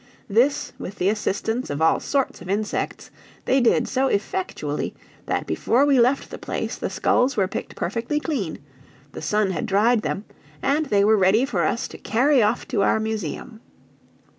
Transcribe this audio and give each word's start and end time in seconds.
This, 0.27 0.73
with 0.79 0.95
the 0.95 1.09
assistance 1.09 1.69
of 1.69 1.79
all 1.79 1.99
sorts 1.99 2.41
of 2.41 2.49
insects, 2.49 3.11
they 3.45 3.61
did 3.61 3.87
so 3.87 4.07
effectually 4.07 4.95
that 5.27 5.45
before 5.45 5.85
we 5.85 5.99
left 5.99 6.31
the 6.31 6.39
place 6.39 6.75
the 6.75 6.89
skulls 6.89 7.37
were 7.37 7.47
picked 7.47 7.75
perfectly 7.75 8.19
clean, 8.19 8.57
the 9.11 9.21
sun 9.21 9.51
had 9.51 9.67
dried 9.67 10.01
them, 10.01 10.25
and 10.59 10.87
they 10.87 11.03
were 11.03 11.17
ready 11.17 11.45
for 11.45 11.63
us 11.65 11.87
to 11.89 11.99
carry 11.99 12.41
off 12.41 12.67
to 12.69 12.81
our 12.81 12.99
museum. 12.99 13.59